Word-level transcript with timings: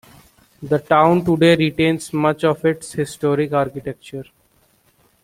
The 0.63 0.79
town 0.79 1.23
today 1.23 1.55
retains 1.55 2.11
much 2.11 2.43
of 2.43 2.65
its 2.65 2.91
historic 2.93 3.53
architecture. 3.53 4.25